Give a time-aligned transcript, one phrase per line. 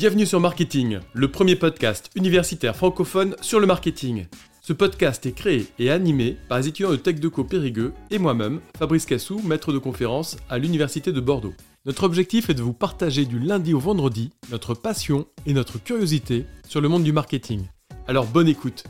[0.00, 4.28] Bienvenue sur Marketing, le premier podcast universitaire francophone sur le marketing.
[4.62, 9.04] Ce podcast est créé et animé par les étudiants de TechDeco Périgueux et moi-même, Fabrice
[9.04, 11.52] Cassou, maître de conférence à l'Université de Bordeaux.
[11.84, 16.46] Notre objectif est de vous partager du lundi au vendredi notre passion et notre curiosité
[16.66, 17.66] sur le monde du marketing.
[18.08, 18.84] Alors bonne écoute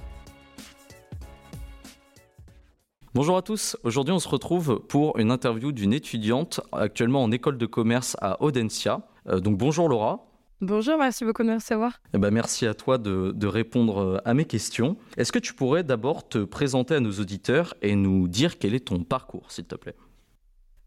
[3.14, 7.58] Bonjour à tous, aujourd'hui on se retrouve pour une interview d'une étudiante actuellement en école
[7.58, 9.08] de commerce à Audencia.
[9.26, 10.29] Euh, donc bonjour Laura.
[10.62, 12.00] Bonjour, merci beaucoup de me recevoir.
[12.12, 14.98] Eh ben, merci à toi de, répondre euh, à mes questions.
[15.16, 18.88] Est-ce que tu pourrais d'abord te présenter à nos auditeurs et nous dire quel est
[18.88, 19.96] ton parcours, s'il te plaît?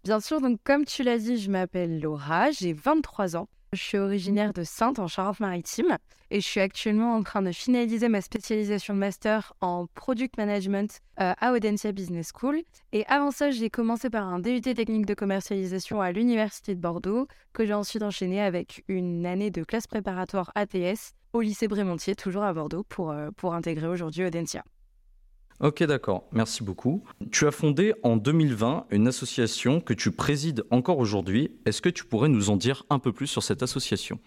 [0.03, 3.47] Bien sûr, donc comme tu l'as dit, je m'appelle Laura, j'ai 23 ans.
[3.71, 5.97] Je suis originaire de Sainte en Charente-Maritime
[6.29, 10.99] et je suis actuellement en train de finaliser ma spécialisation de master en product management
[11.21, 12.63] euh, à Audencia Business School.
[12.91, 17.29] Et avant ça, j'ai commencé par un DUT technique de commercialisation à l'Université de Bordeaux
[17.53, 22.43] que j'ai ensuite enchaîné avec une année de classe préparatoire ATS au lycée Brémontier, toujours
[22.43, 24.65] à Bordeaux, pour, euh, pour intégrer aujourd'hui Audencia.
[25.59, 26.23] Ok, d'accord.
[26.31, 27.03] Merci beaucoup.
[27.31, 31.51] Tu as fondé en 2020 une association que tu présides encore aujourd'hui.
[31.65, 34.19] Est-ce que tu pourrais nous en dire un peu plus sur cette association?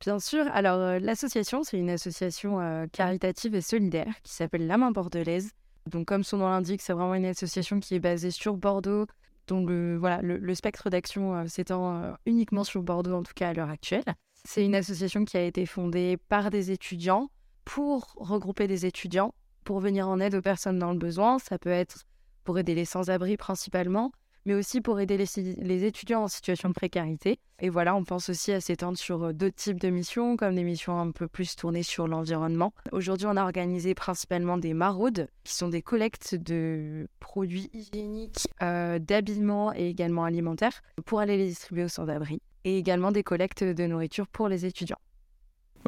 [0.00, 0.46] Bien sûr.
[0.52, 5.50] Alors, euh, l'association, c'est une association euh, caritative et solidaire qui s'appelle La Main Bordelaise.
[5.86, 9.06] Donc, comme son nom l'indique, c'est vraiment une association qui est basée sur Bordeaux.
[9.46, 13.52] Donc, le, voilà, le, spectre d'action euh, s'étend uniquement sur Bordeaux, en tout cas à
[13.52, 14.04] l'heure actuelle.
[14.44, 17.30] C'est une association qui a été fondée par des étudiants
[17.64, 21.38] pour regrouper des étudiants pour venir en aide aux personnes dans le besoin.
[21.38, 22.04] Ça peut être
[22.44, 24.12] pour aider les sans-abri principalement,
[24.46, 27.38] mais aussi pour aider les, étudiants en situation de précarité.
[27.60, 30.64] Et voilà, on pense aussi à s'étendre sur euh, d'autres types de missions, comme des
[30.64, 32.72] missions un peu plus tournées sur l'environnement.
[32.92, 38.98] Aujourd'hui, on a organisé principalement des maraudes, qui sont des collectes de produits hygiéniques, euh,
[38.98, 43.86] d'habillement et également alimentaires, pour aller les distribuer aux sans-abri, et également des collectes de
[43.86, 44.98] nourriture pour les étudiants.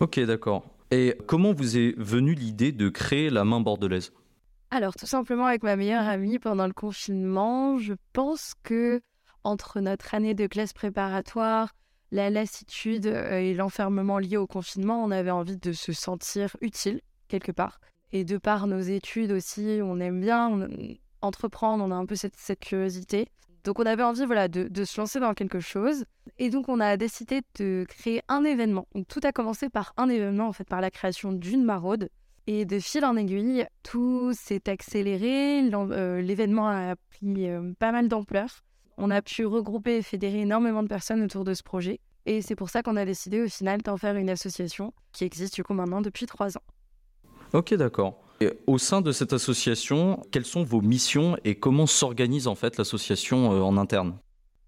[0.01, 0.65] Ok, d'accord.
[0.93, 4.13] Et comment vous est venue l'idée de créer la main bordelaise?
[4.71, 9.01] Alors, tout simplement avec ma meilleure amie pendant le confinement, je pense que
[9.43, 11.73] entre notre année de classe préparatoire,
[12.11, 17.01] la lassitude euh, et l'enfermement lié au confinement, on avait envie de se sentir utile
[17.29, 17.81] quelque part.
[18.13, 20.69] Et de par nos études aussi, on aime bien
[21.23, 23.29] entreprendre, on a un peu cette, cette curiosité.
[23.65, 26.05] Donc on avait envie voilà, de, se lancer dans quelque chose.
[26.39, 28.87] Et donc on a décidé de créer un événement.
[29.09, 32.09] tout a commencé par un événement, en fait, par la création d'une maraude.
[32.49, 35.63] Et de fil en aiguille, tout s'est accéléré.
[35.73, 38.65] Euh, l'événement a pris euh, pas mal d'ampleur.
[38.99, 42.01] On a pu regrouper et fédérer énormément de personnes autour de ce projet.
[42.27, 45.55] Et c'est pour ça qu'on a décidé au final d'en faire une association qui existe
[45.55, 46.63] du coup maintenant depuis trois ans.
[47.53, 48.19] Ok, d'accord
[48.67, 53.53] au sein de cette association, quelles sont vos missions et comment s'organise en fait l'association
[53.53, 54.17] euh, en interne?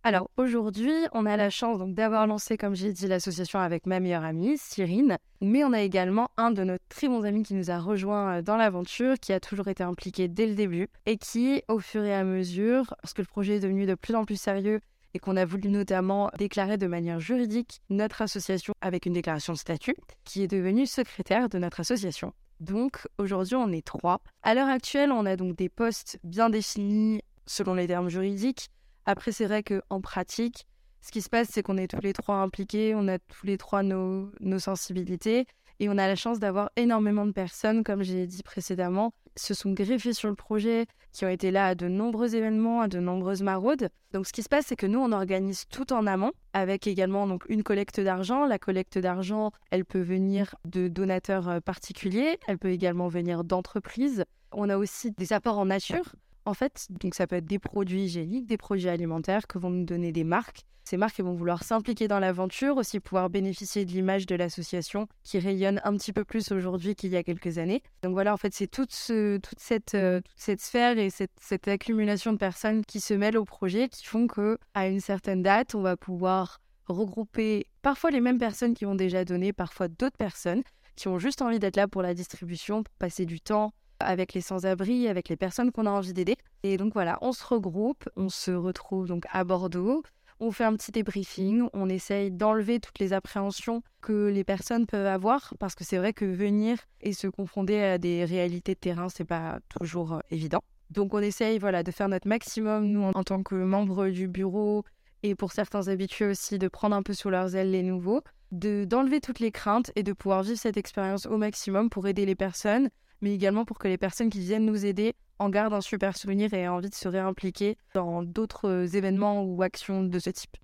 [0.07, 4.23] Alors aujourd'hui, on a la chance d'avoir lancé, comme j'ai dit, l'association avec ma meilleure
[4.23, 5.17] amie, Cyrine.
[5.41, 8.43] Mais on a également un de nos très bons amis qui nous a rejoint euh,
[8.43, 12.15] dans l'aventure, qui a toujours été impliqué dès le début et qui, au fur et
[12.15, 14.81] à mesure, parce que le projet est devenu de plus en plus sérieux
[15.15, 19.59] et qu'on a voulu notamment déclarer de manière juridique notre association avec une déclaration de
[19.59, 22.33] statut, qui est devenu secrétaire de notre association.
[22.61, 24.21] Donc aujourd'hui, on est trois.
[24.43, 28.69] À l'heure actuelle, on a donc des postes bien définis selon les termes juridiques.
[29.07, 30.67] Après, c'est vrai qu'en pratique,
[31.03, 33.59] ce qui se passe, c'est qu'on est tous les trois impliqués, on a tous les
[33.59, 35.47] trois nos, nos sensibilités
[35.81, 39.73] et on a la chance d'avoir énormément de personnes, comme j'ai dit précédemment, se sont
[39.73, 43.43] greffées sur le projet, qui ont été là à de nombreux événements, à de nombreuses
[43.43, 43.89] maraudes.
[44.13, 47.27] Donc ce qui se passe, c'est que nous, on organise tout en amont, avec également
[47.27, 48.47] donc, une collecte d'argent.
[48.47, 54.25] La collecte d'argent, elle peut venir de donateurs euh, particuliers, elle peut également venir d'entreprises.
[54.53, 56.15] On a aussi des apports en nature.
[56.47, 59.85] En fait, donc ça peut être des produits hygiéniques, des produits alimentaires que vont nous
[59.85, 60.65] donner des marques.
[60.85, 65.39] Ces marques vont vouloir s'impliquer dans l'aventure, aussi pouvoir bénéficier de l'image de l'association qui
[65.39, 67.83] rayonne un petit peu plus aujourd'hui qu'il y a quelques années.
[68.03, 71.69] Donc voilà, en fait, c'est toute, toute, cette, euh, toute cette sphère et cette, cette
[71.69, 75.75] accumulation de personnes qui se mêlent au projet qui font que à une certaine date,
[75.75, 80.63] on va pouvoir regrouper parfois les mêmes personnes qui ont déjà donné, parfois d'autres personnes
[80.97, 84.41] qui ont juste envie d'être là pour la distribution, pour passer du temps, avec les
[84.41, 86.37] sans-abri, avec les personnes qu'on a envie d'aider.
[86.63, 90.03] Et donc voilà, on se regroupe, on se retrouve donc à Bordeaux.
[90.41, 95.07] On fait un petit débriefing, on essaye d'enlever toutes les appréhensions que les personnes peuvent
[95.07, 99.09] avoir, parce que c'est vrai que venir et se confronter à des réalités de terrain,
[99.09, 100.61] c'est pas toujours euh, évident.
[100.91, 104.85] Donc on essaye voilà, de faire notre maximum, nous, en tant que membres du bureau,
[105.23, 109.21] et pour certains habitués aussi, de prendre un peu sous leurs ailes les nouveaux, d'enlever
[109.21, 112.91] toutes les craintes et de pouvoir vivre cette expérience au maximum pour aider les personnes,
[113.25, 116.53] mais également pour que les personnes qui viennent nous aider en gardent un super souvenir
[116.53, 120.59] et aient envie de se réimpliquer dans d'autres événements ou actions de ce type.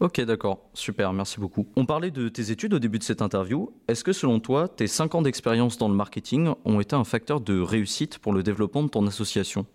[0.00, 1.66] Ok, d'accord, super, merci beaucoup.
[1.76, 3.70] On parlait de tes études au début de cette interview.
[3.86, 7.42] Est-ce que selon toi, tes 5 ans d'expérience dans le marketing ont été un facteur
[7.42, 9.66] de réussite pour le développement de ton association?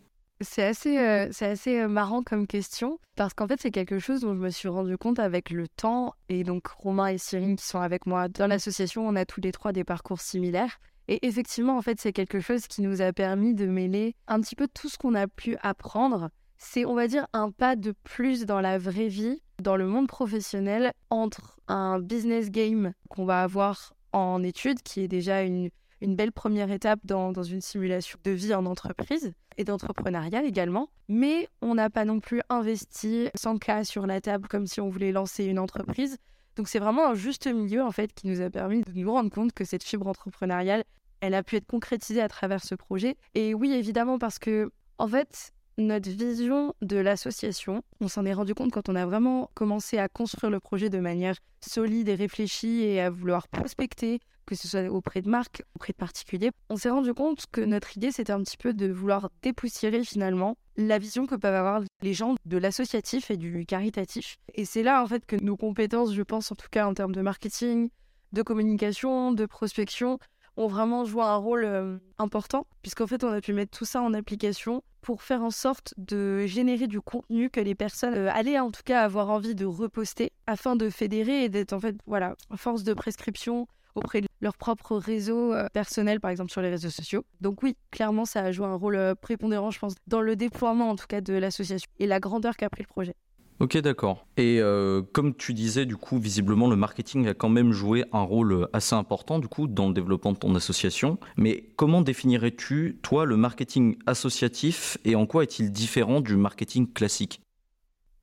[0.41, 4.21] C'est assez, euh, c'est assez euh, marrant comme question parce qu'en fait c'est quelque chose
[4.21, 7.65] dont je me suis rendu compte avec le temps et donc Romain et Cyrine qui
[7.65, 11.77] sont avec moi dans l'association, on a tous les trois des parcours similaires et effectivement
[11.77, 14.89] en fait c'est quelque chose qui nous a permis de mêler un petit peu tout
[14.89, 16.29] ce qu'on a pu apprendre.
[16.57, 20.07] C'est on va dire un pas de plus dans la vraie vie, dans le monde
[20.07, 25.69] professionnel entre un business game qu'on va avoir en études qui est déjà une
[26.01, 30.89] une belle première étape dans, une simulation de vie en entreprise et d'entrepreneuriat également.
[31.07, 34.89] Mais on n'a pas non plus investi sans cas sur la table comme si on
[34.89, 36.17] voulait lancer une entreprise.
[36.55, 39.29] Donc c'est vraiment un juste milieu en fait qui nous a permis de nous rendre
[39.29, 40.83] compte que cette fibre entrepreneuriale,
[41.21, 43.17] elle a pu être concrétisée à travers ce projet.
[43.33, 48.53] Et oui, évidemment, parce que en fait, notre vision de l'association, on s'en est rendu
[48.53, 52.83] compte quand on a vraiment commencé à construire le projet de manière solide et réfléchie
[52.83, 56.89] et à vouloir prospecter, que ce soit auprès de marques, auprès de particuliers, on s'est
[56.89, 61.25] rendu compte que notre idée, c'était un petit peu de vouloir dépoussiérer finalement la vision
[61.25, 64.37] que peuvent avoir les gens de l'associatif et du caritatif.
[64.53, 67.15] Et c'est là, en fait, que nos compétences, je pense, en tout cas en termes
[67.15, 67.89] de marketing,
[68.33, 70.19] de communication, de prospection,
[70.57, 74.01] ont vraiment joué un rôle euh, important, puisqu'en fait, on a pu mettre tout ça
[74.01, 78.59] en application pour faire en sorte de générer du contenu que les personnes euh, allaient
[78.59, 82.35] en tout cas avoir envie de reposter, afin de fédérer et d'être en fait, voilà,
[82.55, 86.89] force de prescription auprès de leur propre réseau euh, personnel, par exemple sur les réseaux
[86.89, 87.25] sociaux.
[87.41, 90.89] Donc oui, clairement, ça a joué un rôle euh, prépondérant, je pense, dans le déploiement
[90.89, 93.15] en tout cas de l'association et la grandeur qu'a pris le projet.
[93.61, 94.27] Ok, d'accord.
[94.35, 98.21] Et euh, comme tu disais, du coup, visiblement, le marketing a quand même joué un
[98.21, 101.17] rôle assez important, du coup, dans le développement de ton association.
[101.37, 107.41] Mais comment définirais-tu, toi, le marketing associatif et en quoi est-il différent du marketing classique?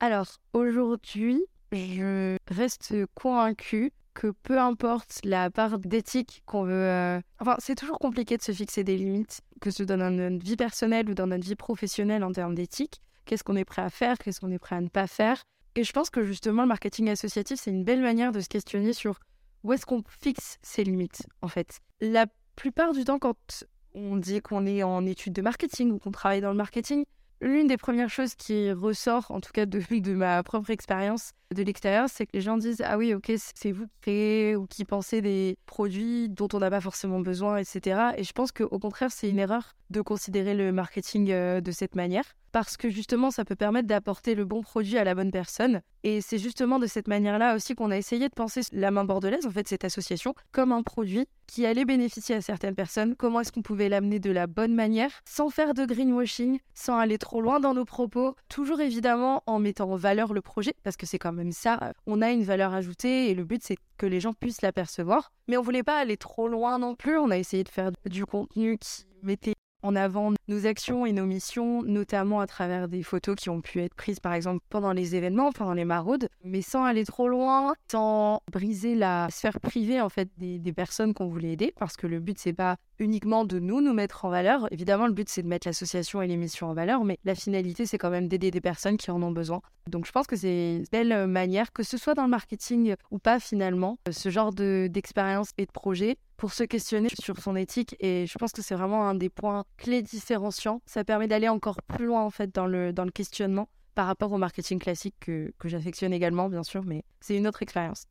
[0.01, 1.43] Alors, aujourd'hui,
[1.73, 6.73] je reste convaincue que peu importe la part d'éthique qu'on veut...
[6.73, 10.45] Euh, enfin, c'est toujours compliqué de se fixer des limites, que ce soit dans notre
[10.45, 13.01] vie personnelle ou dans notre vie professionnelle en termes d'éthique.
[13.25, 15.43] Qu'est-ce qu'on est prêt à faire, qu'est-ce qu'on est prêt à ne pas faire.
[15.75, 18.93] Et je pense que justement, le marketing associatif, c'est une belle manière de se questionner
[18.93, 19.19] sur
[19.63, 21.81] où est-ce qu'on fixe ses limites, en fait.
[22.01, 22.27] La
[22.57, 23.65] plupart du temps, quand
[23.95, 27.05] on dit qu'on est en études de marketing ou qu'on travaille dans le marketing,
[27.43, 32.09] l'une des premières choses qui ressort, en tout cas de, ma propre expérience de l'extérieur,
[32.09, 35.21] c'est que les gens disent Ah oui, ok, c'est vous qui créez ou qui pensez
[35.21, 38.13] des produits dont on n'a pas forcément besoin, etc.
[38.17, 41.95] Et je pense qu'au contraire, c'est une erreur de considérer le marketing euh, de cette
[41.95, 45.81] manière parce que justement, ça peut permettre d'apporter le bon produit à la bonne personne.
[46.05, 49.47] Et c'est justement de cette manière-là aussi qu'on a essayé de penser la main bordelaise,
[49.47, 53.15] en fait, cette association, comme un produit qui allait bénéficier à certaines personnes.
[53.17, 57.19] Comment est-ce qu'on pouvait l'amener de la bonne manière, sans faire de greenwashing, sans aller
[57.19, 61.07] trop loin dans nos propos, toujours évidemment en mettant en valeur le projet, parce que
[61.07, 64.21] c'est quand même ça, on a une valeur ajoutée et le but c'est que les
[64.21, 65.33] gens puissent l'apercevoir.
[65.49, 68.25] Mais on voulait pas aller trop loin non plus, on a essayé de faire du
[68.25, 73.37] contenu qui mettait en avant nos actions et nos missions, notamment à travers des photos
[73.37, 76.85] qui ont pu être prises par exemple pendant les événements, pendant les maraudes, mais sans
[76.85, 81.53] aller trop loin, sans briser la sphère privée en fait des, des personnes qu'on voulait
[81.53, 84.69] aider, parce que le but c'est pas uniquement de nous nous mettre en valeur.
[84.71, 87.99] Évidemment, le but c'est de mettre l'association et l'émission en valeur, mais la finalité c'est
[87.99, 89.61] quand même d'aider des personnes qui en ont besoin.
[89.89, 93.19] Donc je pense que c'est une belle manière, que ce soit dans le marketing ou
[93.19, 98.27] pas finalement, ce genre d'expérience et de projet pour se questionner sur son éthique et
[98.27, 100.81] je pense que c'est vraiment un des points clés différenciants.
[100.87, 104.33] Ça permet d'aller encore plus loin en fait dans le, dans le questionnement par rapport
[104.33, 108.07] au marketing classique que, que j'affectionne également bien sûr, mais c'est une autre expérience.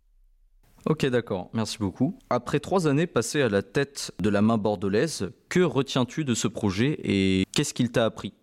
[0.88, 2.18] Ok, d'accord, merci beaucoup.
[2.30, 6.48] Après trois années passées à la tête de la main bordelaise, que retiens-tu de ce
[6.48, 8.34] projet et qu'est-ce qu'il t'a appris?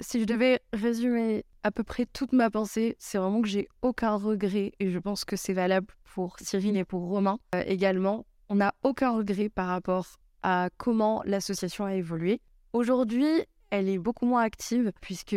[0.00, 4.14] Si je devais résumer à peu près toute ma pensée, c'est vraiment que j'ai aucun
[4.14, 8.24] regret et je pense que c'est valable pour Cyril et pour Romain euh, également.
[8.48, 10.06] On n'a aucun regret par rapport
[10.42, 12.40] à comment l'association a évolué.
[12.72, 13.28] Aujourd'hui,
[13.78, 15.36] elle est beaucoup moins active puisque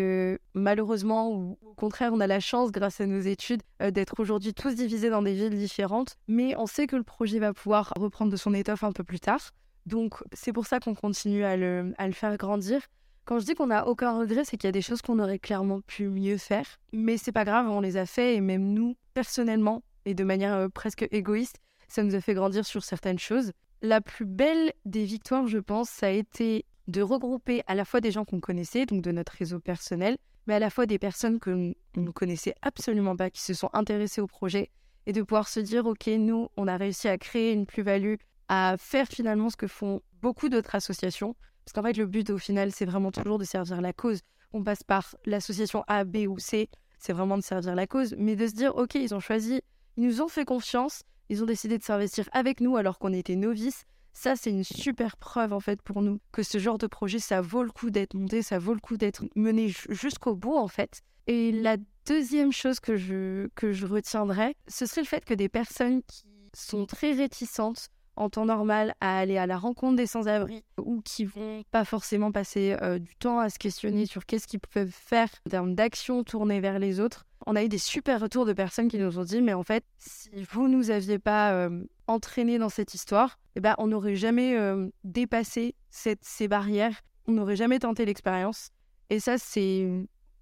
[0.53, 4.53] malheureusement ou au contraire on a la chance grâce à nos études euh, d'être aujourd'hui
[4.53, 6.17] tous divisés dans des villes différentes.
[6.27, 9.19] Mais on sait que le projet va pouvoir reprendre de son étoffe un peu plus
[9.19, 9.51] tard.
[9.85, 12.81] Donc c'est pour ça qu'on continue à le, faire grandir.
[13.25, 15.39] Quand je dis qu'on n'a aucun regret c'est qu'il y a des choses qu'on aurait
[15.39, 16.65] clairement pu mieux faire.
[16.93, 20.53] Mais c'est pas grave on les a fait et même nous personnellement et de manière
[20.53, 23.51] euh, presque égoïste ça nous a fait grandir sur certaines choses.
[23.81, 28.01] La plus belle des victoires, je pense, ça a été de regrouper à la fois
[28.01, 30.17] des gens qu'on connaissait, donc de notre réseau personnel,
[30.47, 33.69] mais à la fois des personnes que on ne connaissait absolument pas, qui se sont
[33.73, 34.71] intéressées au projet,
[35.05, 38.15] et de pouvoir se dire, OK, nous, on a réussi à créer une plus-value,
[38.49, 41.35] à faire finalement ce que font beaucoup d'autres associations.
[41.63, 44.19] Parce qu'en fait, le but, au final, c'est vraiment toujours de servir la cause.
[44.53, 46.69] On passe par l'association A, B ou C.
[46.99, 49.61] c'est vraiment de servir la cause, mais de se dire, ok, ils ont choisi,
[49.97, 53.35] ils nous ont fait confiance, ils ont décidé de s'investir avec nous alors qu'on était
[53.35, 53.85] novices.
[54.19, 57.39] Ça, c'est une super preuve en fait pour nous que ce genre de projet, ça
[57.39, 61.03] vaut le coup d'être monté, ça vaut le coup d'être mené jusqu'au bout en fait.
[61.27, 65.49] Et la deuxième chose que je, que je retiendrai, ce serait le fait que des
[65.49, 70.63] personnes qui sont très réticentes en temps normal à aller à la rencontre des sans-abri
[70.79, 74.59] ou qui vont pas forcément passer euh, du temps à se questionner sur qu'est-ce qu'ils
[74.59, 77.26] peuvent faire en termes d'action tournée vers les autres.
[77.49, 79.85] On a eu des super retours de personnes qui nous ont dit mais en fait
[79.97, 84.57] si vous nous aviez pas euh, entraîné dans cette histoire, eh ben on n'aurait jamais
[84.57, 88.71] euh, dépassé ces barrières, on n'aurait jamais tenté l'expérience.
[89.09, 89.89] Et ça c'est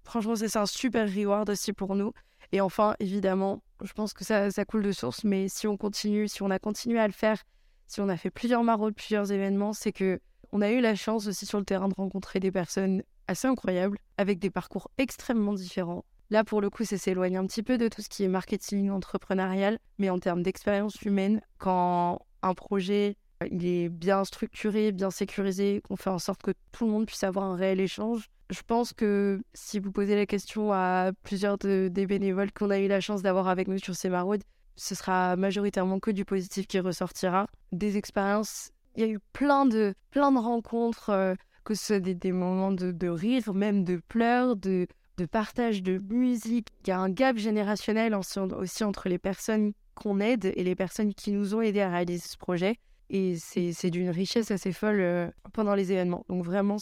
[0.02, 2.12] franchement c'est un super reward aussi pour nous.
[2.50, 6.26] Et enfin évidemment je pense que ça, ça coule de source, mais si on continue,
[6.26, 7.38] si on a continué à le faire
[7.86, 10.20] si on a fait plusieurs maraudes, plusieurs événements, c'est que
[10.52, 13.98] on a eu la chance aussi sur le terrain de rencontrer des personnes assez incroyables,
[14.16, 16.04] avec des parcours extrêmement différents.
[16.30, 18.90] Là, pour le coup, ça s'éloigne un petit peu de tout ce qui est marketing
[18.90, 23.16] entrepreneurial, mais en termes d'expérience humaine, quand un projet
[23.50, 27.24] il est bien structuré, bien sécurisé, qu'on fait en sorte que tout le monde puisse
[27.24, 28.28] avoir un réel échange.
[28.50, 32.88] Je pense que si vous posez la question à plusieurs des bénévoles qu'on a eu
[32.88, 34.42] la chance d'avoir avec nous sur ces maraudes,
[34.76, 37.46] ce sera majoritairement que du positif qui ressortira.
[37.72, 42.00] Des expériences, il y a eu plein de, plein de rencontres, euh, que ce soit
[42.00, 46.68] des, moments de, rire, même de pleurs, de, de partage de musique.
[46.84, 51.14] Il y a un gap générationnel aussi entre les personnes qu'on aide et les personnes
[51.14, 52.78] qui nous ont aidés à réaliser ce projet.
[53.08, 56.24] Et c'est d'une richesse assez folle euh, pendant les événements.
[56.28, 56.76] Donc vraiment,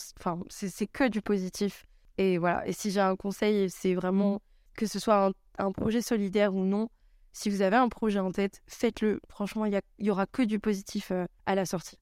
[0.48, 1.86] c'est que du positif.
[2.16, 4.40] Et voilà, et si j'ai un conseil, c'est vraiment
[4.74, 6.88] que ce soit un projet solidaire ou non,
[7.32, 9.20] si vous avez un projet en tête, faites-le.
[9.28, 11.98] Franchement, il n'y aura que du positif euh, à la sortie.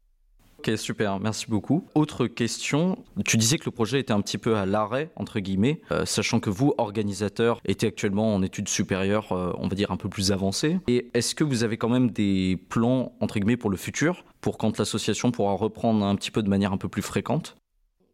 [0.64, 1.88] Ok, super, merci beaucoup.
[1.96, 5.80] Autre question, tu disais que le projet était un petit peu à l'arrêt, entre guillemets,
[5.90, 9.96] euh, sachant que vous, organisateurs, étiez actuellement en études supérieures, euh, on va dire un
[9.96, 10.78] peu plus avancées.
[10.86, 14.56] Et est-ce que vous avez quand même des plans, entre guillemets, pour le futur, pour
[14.56, 17.56] quand l'association pourra reprendre un petit peu de manière un peu plus fréquente?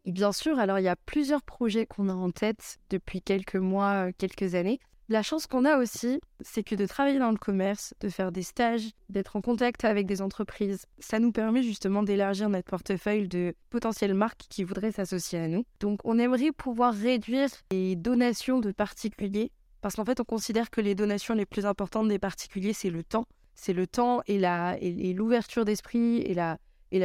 [0.07, 4.11] Bien sûr, alors il y a plusieurs projets qu'on a en tête depuis quelques mois,
[4.17, 4.81] quelques années.
[5.11, 8.43] La chance qu'on a aussi, c'est que de travailler dans le commerce, de faire des
[8.43, 13.55] stages, d'être en contact avec des entreprises, ça nous permet justement d'élargir notre portefeuille de
[13.71, 15.65] potentielles marques qui voudraient s'associer à nous.
[15.81, 19.51] Donc on aimerait pouvoir réduire les donations de particuliers,
[19.81, 23.03] parce qu'en fait on considère que les donations les plus importantes des particuliers, c'est le
[23.03, 23.25] temps.
[23.55, 26.59] C'est le temps et l'ouverture d'esprit et la,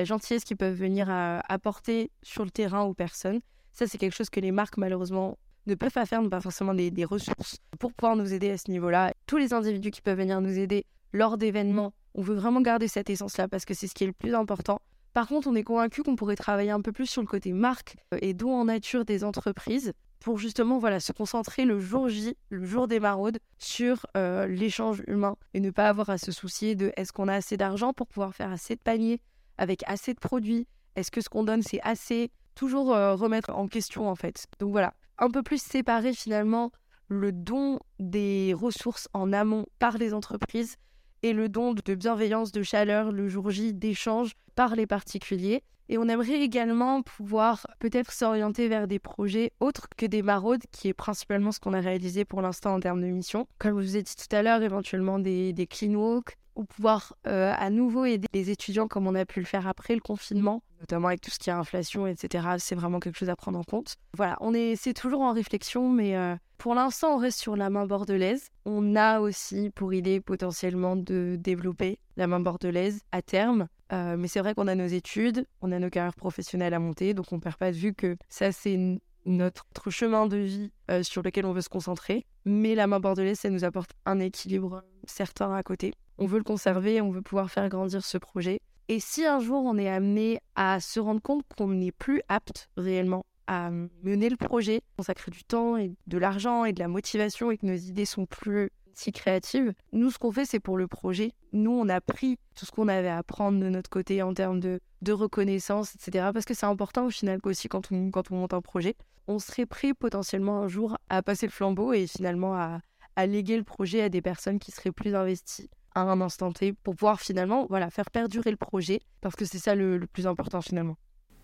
[0.03, 3.39] gentillesse qu'ils peuvent venir apporter sur le terrain aux personnes.
[3.71, 6.73] Ça, c'est quelque chose que les marques, malheureusement, ne peuvent pas faire, n'ont pas forcément
[6.73, 9.13] des, ressources pour pouvoir nous aider à ce niveau-là.
[9.27, 13.09] Tous les individus qui peuvent venir nous aider lors d'événements, on veut vraiment garder cette
[13.09, 14.79] essence-là parce que c'est ce qui est le plus important.
[15.13, 17.97] Par contre, on est convaincu qu'on pourrait travailler un peu plus sur le côté marque
[18.13, 22.35] euh, et don en nature des entreprises pour justement voilà se concentrer le jour J,
[22.49, 26.75] le jour des maraudes, sur euh, l'échange humain et ne pas avoir à se soucier
[26.75, 29.19] de est-ce qu'on a assez d'argent pour pouvoir faire assez de paniers
[29.57, 30.65] avec assez de produits,
[30.95, 34.45] est-ce que ce qu'on donne c'est assez, toujours euh, remettre en question en fait.
[34.59, 34.93] Donc voilà,
[35.23, 36.71] un peu plus séparer finalement
[37.07, 40.75] le don des ressources en amont par les entreprises
[41.21, 45.63] et le don de bienveillance, de chaleur, le jour J d'échange par les particuliers.
[45.87, 50.89] Et on aimerait également pouvoir peut-être s'orienter vers des projets autres que des maraudes, qui
[50.89, 53.47] est principalement ce qu'on a réalisé pour l'instant en termes de mission.
[53.59, 57.15] Comme je vous ai dit tout à l'heure, éventuellement des, des clean walks, ou pouvoir
[57.27, 60.63] euh, à nouveau aider les étudiants comme on a pu le faire après le confinement,
[60.79, 62.47] notamment avec tout ce qui est inflation, etc.
[62.59, 63.95] C'est vraiment quelque chose à prendre en compte.
[64.15, 67.69] Voilà, on est, c'est toujours en réflexion, mais euh, pour l'instant, on reste sur la
[67.69, 68.49] main bordelaise.
[68.65, 73.67] On a aussi pour idée potentiellement de développer la main bordelaise à terme.
[73.91, 77.13] Euh, mais c'est vrai qu'on a nos études, on a nos carrières professionnelles à monter,
[77.13, 80.71] donc on perd pas de vue que ça, c'est notre chemin de vie
[81.03, 82.25] sur lequel on veut se concentrer.
[82.45, 85.93] Mais la main bordelaise, ça nous apporte un équilibre certain à côté.
[86.17, 88.61] On veut le conserver, on veut pouvoir faire grandir ce projet.
[88.89, 92.69] Et si un jour on est amené à se rendre compte qu'on n'est plus apte
[92.77, 97.51] réellement à mener le projet, consacrer du temps et de l'argent et de la motivation
[97.51, 100.87] et que nos idées sont plus si créatives, nous ce qu'on fait c'est pour le
[100.87, 101.31] projet.
[101.51, 104.59] Nous on a pris tout ce qu'on avait à prendre de notre côté en termes
[104.59, 104.79] de,
[105.09, 106.29] reconnaissance, etc.
[106.33, 108.95] Parce que c'est important au final aussi quand on, monte un projet.
[109.27, 113.63] On serait prêt potentiellement un jour à passer le flambeau et finalement à léguer le
[113.63, 117.65] projet à des personnes qui seraient plus investies à un instant T pour pouvoir finalement
[117.69, 120.97] voilà, faire perdurer le projet parce que c'est ça le, plus important finalement.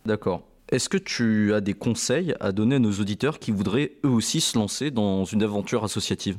[0.06, 0.44] D'accord.
[0.72, 4.40] Est-ce que tu as des conseils à donner à nos auditeurs qui voudraient eux aussi
[4.40, 6.38] se lancer dans une aventure associative?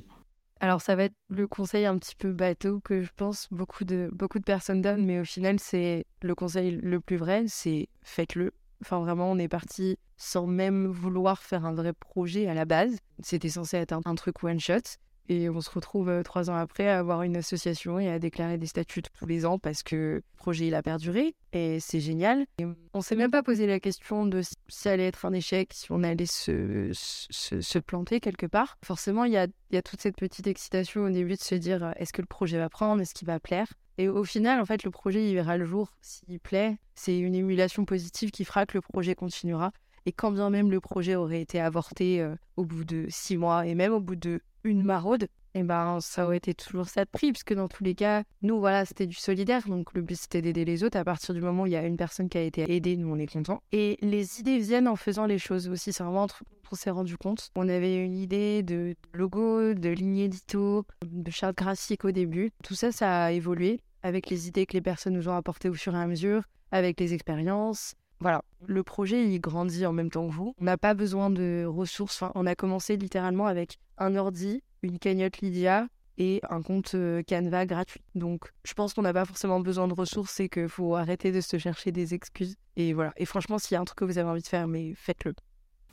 [0.61, 4.11] Alors ça va être le conseil un petit peu bateau que je pense beaucoup de,
[4.12, 8.52] beaucoup de personnes donnent, mais au final c'est le conseil le plus vrai, c'est faites-le.
[8.83, 12.97] Enfin, vraiment, on est parti sans même vouloir faire un vrai projet à la base.
[13.23, 14.97] C'était censé être un, un truc one shot.
[15.30, 18.66] Et on se retrouve trois ans après à avoir une association et à déclarer des
[18.66, 22.46] statuts tous les ans parce que le projet il a perduré et c'est génial.
[22.58, 25.72] Et on s'est même pas posé la question de si ça allait être un échec,
[25.72, 28.76] si on allait se, se, planter quelque part.
[28.84, 31.92] Forcément, il y a, y a toute cette petite excitation au début de se dire
[31.94, 33.72] est-ce que le projet va prendre, est-ce qu'il va plaire?
[33.99, 36.76] Et au final, en fait, le projet, il verra le jour s'il plaît.
[36.96, 39.70] C'est une émulation positive qui fera que le projet continuera.
[40.06, 43.76] Et quand bien même le projet aurait été avorté au bout de six mois et
[43.76, 47.11] même au bout de une maraude, et eh ben ça aurait été toujours ça de
[47.11, 50.43] prix, puisque dans tous les cas, nous voilà, c'était du solidaire, donc le but c'était
[50.43, 50.97] d'aider les autres.
[50.97, 53.12] À partir du moment où il y a une personne qui a été aidée, nous
[53.12, 53.61] on est content.
[53.73, 55.93] Et les idées viennent en faisant les choses aussi.
[55.93, 56.29] C'est vraiment
[56.73, 57.50] on s'est rendu compte.
[57.57, 62.52] On avait une idée de logo, de ligne édito, de charte graphique au début.
[62.62, 65.75] Tout ça, ça a évolué avec les idées que les personnes nous ont apportées au
[65.75, 70.29] fur et à mesure, avec les expériences, voilà, le projet, il grandit en même temps
[70.29, 70.55] que vous.
[70.61, 72.23] On n'a pas besoin de ressources.
[72.35, 75.87] on a commencé littéralement avec un ordi, une cagnotte Lydia
[76.19, 78.03] et un compte euh, Canva gratuit.
[78.15, 81.41] Donc, je pense qu'on n'a pas forcément besoin de ressources et qu'il faut arrêter de
[81.41, 82.57] se chercher des excuses.
[82.77, 83.12] Et voilà.
[83.17, 85.33] Et franchement, s'il y a un truc que vous avez envie de faire, mais faites-le.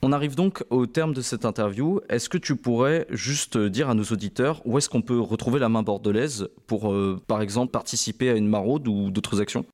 [0.02, 2.00] On arrive donc au terme de cette interview.
[2.08, 5.68] Est-ce que tu pourrais juste dire à nos auditeurs où est-ce qu'on peut retrouver la
[5.68, 9.64] main bordelaise pour, euh, par exemple, participer à une maraude ou d'autres actions?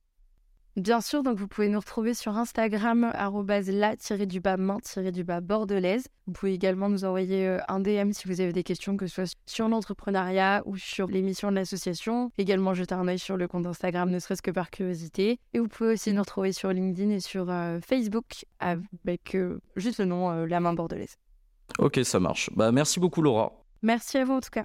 [0.76, 6.09] Bien sûr, donc vous pouvez nous retrouver sur Instagram, la-du-bas main-du-bas bordelaise.
[6.26, 9.14] Vous pouvez également nous envoyer euh, un DM si vous avez des questions, que ce
[9.14, 12.33] soit sur l'entrepreneuriat ou sur l'émission de l'association.
[12.38, 15.38] Également jeter un œil sur le compte Instagram, ne serait-ce que par curiosité.
[15.52, 20.00] Et vous pouvez aussi nous retrouver sur LinkedIn et sur euh, Facebook avec euh, juste
[20.00, 21.19] le nom La main bordelaise.
[21.78, 22.50] Ok, ça marche.
[22.57, 23.52] Bah, merci beaucoup Laura.
[23.83, 24.64] Merci à vous en tout cas.